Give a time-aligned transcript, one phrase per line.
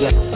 [0.00, 0.27] yeah.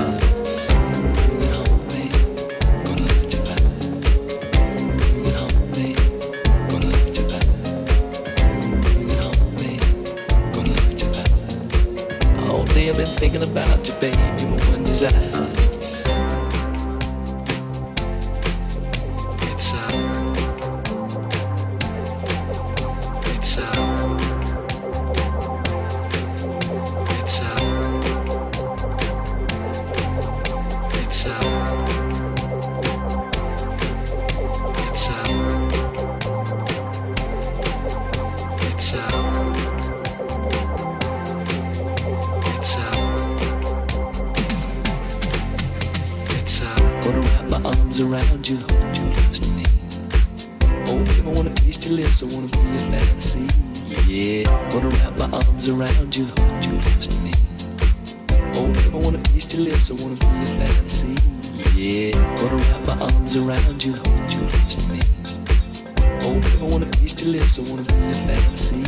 [67.52, 68.82] So I wanna be a fantasy.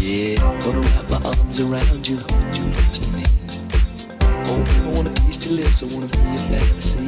[0.00, 3.22] Yeah, gonna wrap my arms around you, hold you close to me.
[4.46, 5.82] Oh, I wanna taste your lips.
[5.82, 7.07] I wanna be a fantasy.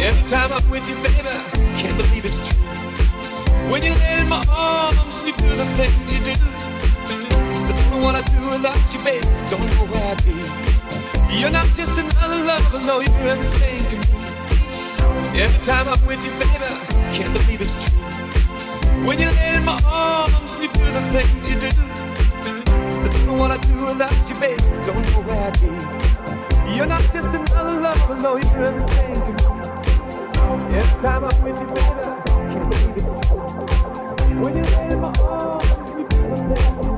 [0.00, 1.34] Every time I'm with you, baby,
[1.76, 2.56] can't believe it's true.
[3.68, 7.90] When you lay in my arms and you do the things you do, I don't
[7.90, 9.26] know what I'd do without you, baby.
[9.50, 10.38] Don't know where I'd be.
[11.34, 15.42] You're not just another lover, no, you're everything to me.
[15.42, 16.70] Every time I'm with you, baby,
[17.12, 17.98] can't believe it's true.
[19.04, 21.70] When you lay in my arms and you do the things you do,
[23.02, 24.62] I don't know what I'd do without you, baby.
[24.86, 26.76] Don't know where I'd be.
[26.76, 29.57] You're not just another lover, no, you're everything to me.
[30.50, 31.68] It's time I fit you.
[34.34, 34.50] You're
[34.90, 36.97] in my arms, you feel the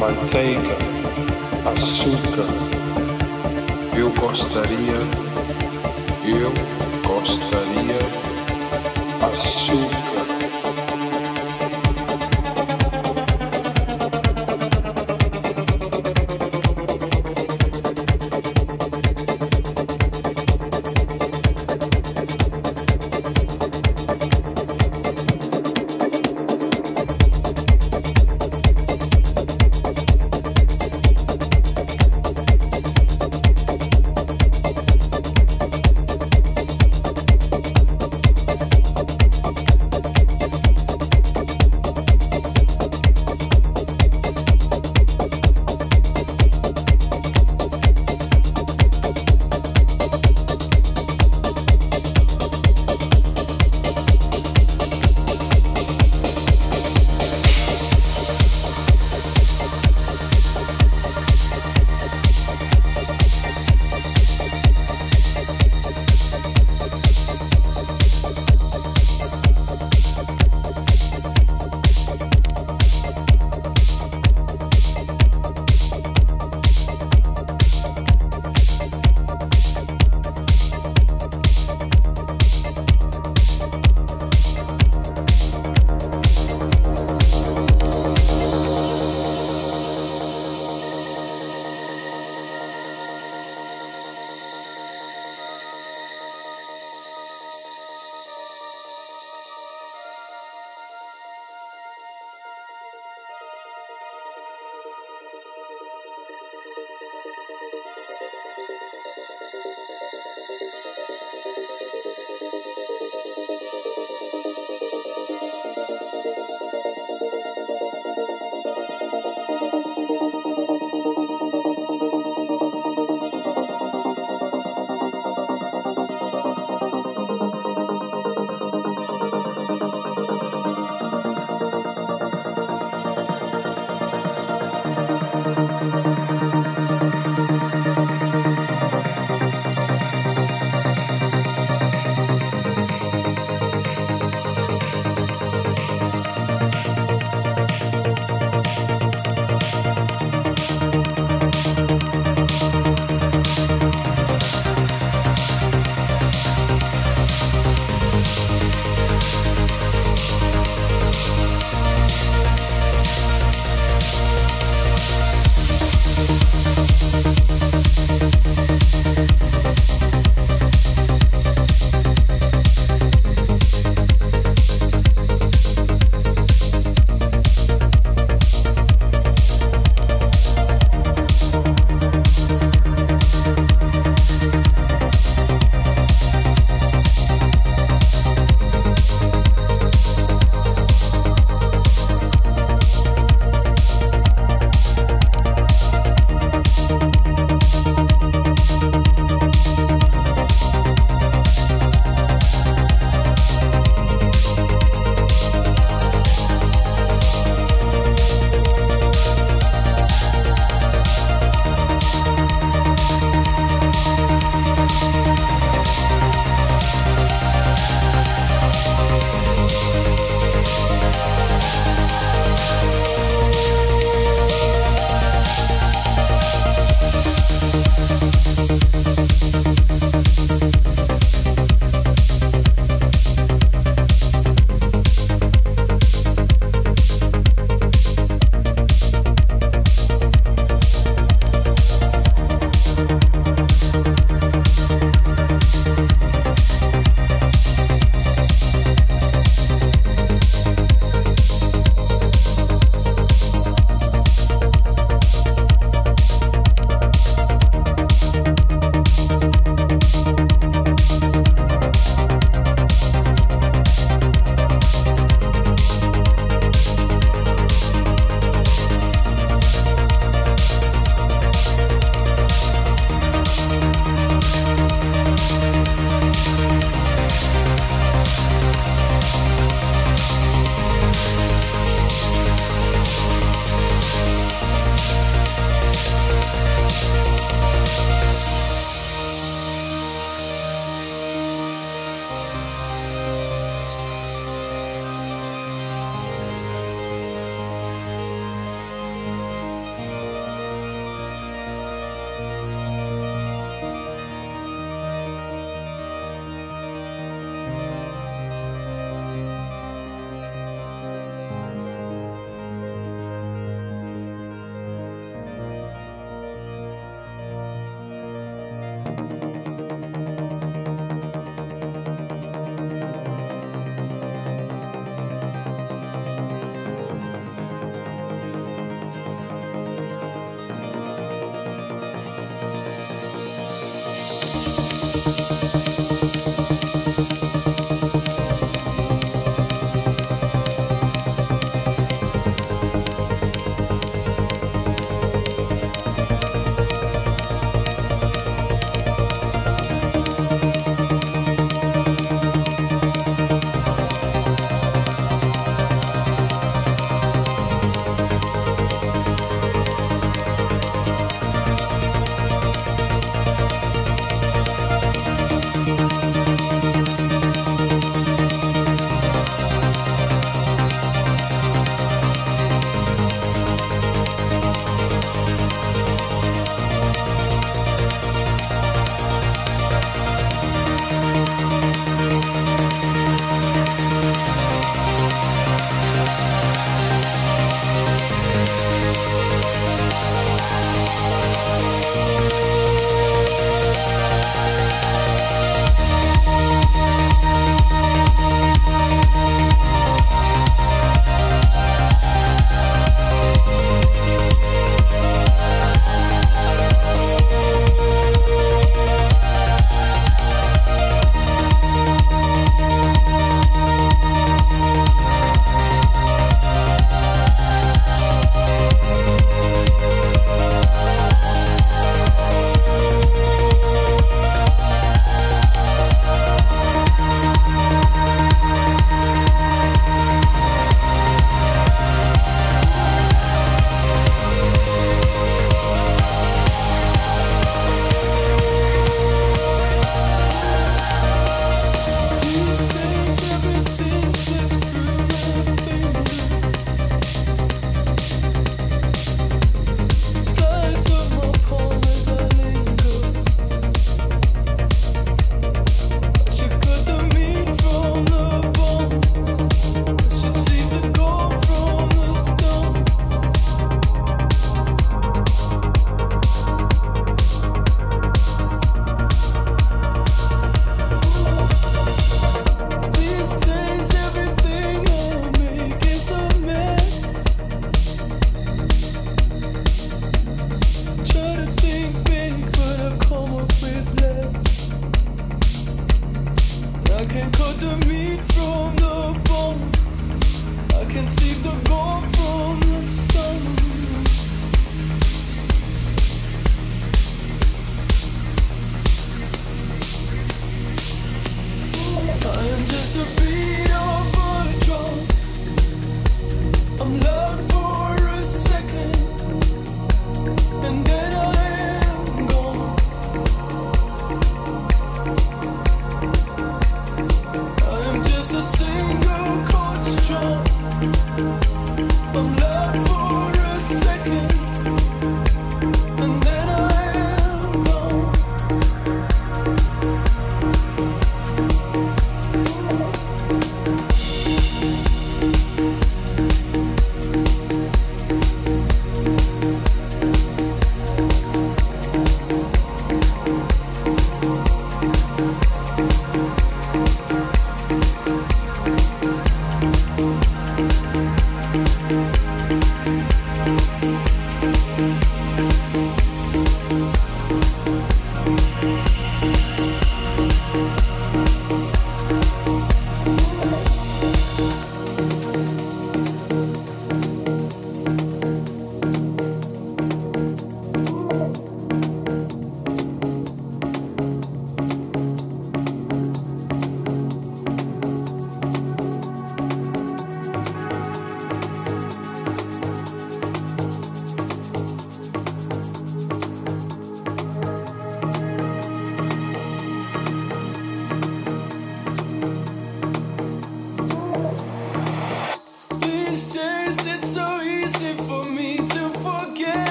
[0.00, 0.76] manteiga,
[1.66, 2.46] açúcar.
[3.94, 4.96] Eu gostaria,
[6.24, 6.52] eu
[7.06, 7.89] gostaria.